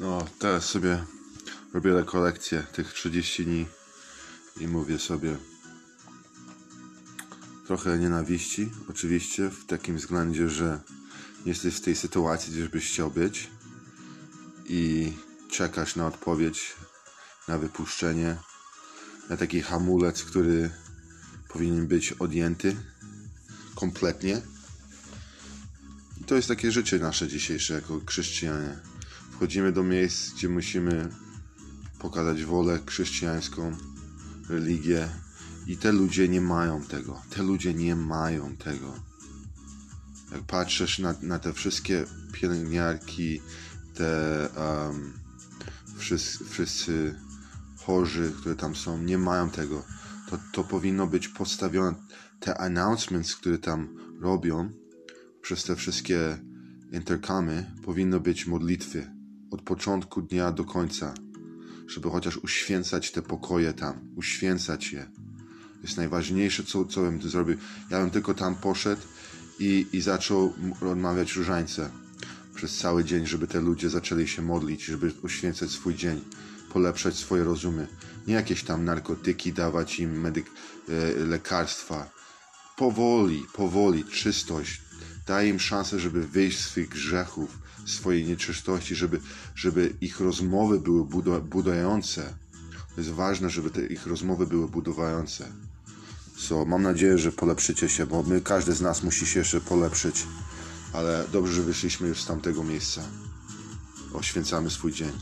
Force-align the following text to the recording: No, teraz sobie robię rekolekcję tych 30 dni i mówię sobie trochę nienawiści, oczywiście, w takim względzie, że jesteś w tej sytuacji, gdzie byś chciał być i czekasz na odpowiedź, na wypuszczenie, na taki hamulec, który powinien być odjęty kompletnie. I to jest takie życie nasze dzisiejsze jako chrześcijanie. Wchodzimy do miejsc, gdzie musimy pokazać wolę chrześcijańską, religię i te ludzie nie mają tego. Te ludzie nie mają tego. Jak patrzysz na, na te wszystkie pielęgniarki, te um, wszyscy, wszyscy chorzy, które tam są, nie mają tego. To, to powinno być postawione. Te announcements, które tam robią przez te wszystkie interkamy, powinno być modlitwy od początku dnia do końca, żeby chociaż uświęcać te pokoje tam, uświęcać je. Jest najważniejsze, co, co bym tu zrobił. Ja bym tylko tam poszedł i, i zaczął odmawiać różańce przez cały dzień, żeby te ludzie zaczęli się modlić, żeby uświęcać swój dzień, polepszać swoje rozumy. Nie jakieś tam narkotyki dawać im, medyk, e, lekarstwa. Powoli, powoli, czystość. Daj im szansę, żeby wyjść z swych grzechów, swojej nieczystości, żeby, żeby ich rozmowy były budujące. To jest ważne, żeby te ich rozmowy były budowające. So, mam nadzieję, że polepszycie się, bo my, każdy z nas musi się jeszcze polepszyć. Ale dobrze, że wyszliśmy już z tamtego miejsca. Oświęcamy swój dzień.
No, 0.00 0.26
teraz 0.38 0.64
sobie 0.64 1.04
robię 1.74 1.92
rekolekcję 1.92 2.66
tych 2.72 2.92
30 2.92 3.44
dni 3.44 3.66
i 4.60 4.68
mówię 4.68 4.98
sobie 4.98 5.36
trochę 7.66 7.98
nienawiści, 7.98 8.70
oczywiście, 8.90 9.48
w 9.48 9.66
takim 9.66 9.96
względzie, 9.96 10.48
że 10.48 10.80
jesteś 11.46 11.76
w 11.76 11.80
tej 11.80 11.96
sytuacji, 11.96 12.52
gdzie 12.52 12.68
byś 12.68 12.88
chciał 12.88 13.10
być 13.10 13.50
i 14.64 15.12
czekasz 15.50 15.96
na 15.96 16.06
odpowiedź, 16.06 16.74
na 17.48 17.58
wypuszczenie, 17.58 18.36
na 19.28 19.36
taki 19.36 19.62
hamulec, 19.62 20.24
który 20.24 20.70
powinien 21.48 21.86
być 21.86 22.12
odjęty 22.12 22.76
kompletnie. 23.74 24.42
I 26.20 26.24
to 26.24 26.34
jest 26.34 26.48
takie 26.48 26.72
życie 26.72 26.98
nasze 26.98 27.28
dzisiejsze 27.28 27.74
jako 27.74 28.00
chrześcijanie. 28.06 28.99
Wchodzimy 29.40 29.72
do 29.72 29.82
miejsc, 29.82 30.32
gdzie 30.32 30.48
musimy 30.48 31.08
pokazać 31.98 32.44
wolę 32.44 32.80
chrześcijańską, 32.86 33.76
religię 34.48 35.08
i 35.66 35.76
te 35.76 35.92
ludzie 35.92 36.28
nie 36.28 36.40
mają 36.40 36.82
tego. 36.82 37.22
Te 37.30 37.42
ludzie 37.42 37.74
nie 37.74 37.96
mają 37.96 38.56
tego. 38.56 38.94
Jak 40.32 40.42
patrzysz 40.42 40.98
na, 40.98 41.14
na 41.22 41.38
te 41.38 41.52
wszystkie 41.52 42.04
pielęgniarki, 42.32 43.40
te 43.94 44.48
um, 44.56 45.12
wszyscy, 45.96 46.44
wszyscy 46.44 47.14
chorzy, 47.76 48.32
które 48.40 48.56
tam 48.56 48.76
są, 48.76 49.02
nie 49.02 49.18
mają 49.18 49.50
tego. 49.50 49.84
To, 50.30 50.38
to 50.52 50.64
powinno 50.64 51.06
być 51.06 51.28
postawione. 51.28 51.96
Te 52.40 52.58
announcements, 52.58 53.36
które 53.36 53.58
tam 53.58 53.96
robią 54.20 54.72
przez 55.42 55.64
te 55.64 55.76
wszystkie 55.76 56.38
interkamy, 56.92 57.70
powinno 57.84 58.20
być 58.20 58.46
modlitwy 58.46 59.19
od 59.50 59.62
początku 59.62 60.22
dnia 60.22 60.52
do 60.52 60.64
końca, 60.64 61.14
żeby 61.86 62.10
chociaż 62.10 62.36
uświęcać 62.36 63.10
te 63.10 63.22
pokoje 63.22 63.72
tam, 63.72 64.00
uświęcać 64.16 64.92
je. 64.92 65.10
Jest 65.82 65.96
najważniejsze, 65.96 66.64
co, 66.64 66.84
co 66.84 67.00
bym 67.00 67.18
tu 67.18 67.28
zrobił. 67.28 67.56
Ja 67.90 68.00
bym 68.00 68.10
tylko 68.10 68.34
tam 68.34 68.54
poszedł 68.54 69.02
i, 69.58 69.86
i 69.92 70.00
zaczął 70.00 70.54
odmawiać 70.92 71.36
różańce 71.36 71.90
przez 72.54 72.78
cały 72.78 73.04
dzień, 73.04 73.26
żeby 73.26 73.46
te 73.46 73.60
ludzie 73.60 73.90
zaczęli 73.90 74.28
się 74.28 74.42
modlić, 74.42 74.84
żeby 74.84 75.12
uświęcać 75.22 75.70
swój 75.70 75.94
dzień, 75.94 76.20
polepszać 76.72 77.16
swoje 77.16 77.44
rozumy. 77.44 77.86
Nie 78.26 78.34
jakieś 78.34 78.64
tam 78.64 78.84
narkotyki 78.84 79.52
dawać 79.52 80.00
im, 80.00 80.20
medyk, 80.20 80.46
e, 80.88 81.24
lekarstwa. 81.24 82.10
Powoli, 82.76 83.46
powoli, 83.52 84.04
czystość. 84.04 84.82
Daj 85.30 85.48
im 85.48 85.60
szansę, 85.60 86.00
żeby 86.00 86.26
wyjść 86.26 86.58
z 86.58 86.64
swych 86.64 86.88
grzechów, 86.88 87.58
swojej 87.86 88.24
nieczystości, 88.24 88.94
żeby, 88.94 89.20
żeby 89.54 89.94
ich 90.00 90.20
rozmowy 90.20 90.80
były 90.80 91.04
budujące. 91.40 92.34
To 92.94 93.00
jest 93.00 93.10
ważne, 93.10 93.50
żeby 93.50 93.70
te 93.70 93.86
ich 93.86 94.06
rozmowy 94.06 94.46
były 94.46 94.68
budowające. 94.68 95.52
So, 96.36 96.64
mam 96.64 96.82
nadzieję, 96.82 97.18
że 97.18 97.32
polepszycie 97.32 97.88
się, 97.88 98.06
bo 98.06 98.22
my, 98.22 98.40
każdy 98.40 98.72
z 98.72 98.80
nas 98.80 99.02
musi 99.02 99.26
się 99.26 99.38
jeszcze 99.38 99.60
polepszyć. 99.60 100.26
Ale 100.92 101.24
dobrze, 101.32 101.52
że 101.52 101.62
wyszliśmy 101.62 102.08
już 102.08 102.22
z 102.22 102.26
tamtego 102.26 102.64
miejsca. 102.64 103.02
Oświęcamy 104.12 104.70
swój 104.70 104.92
dzień. 104.92 105.12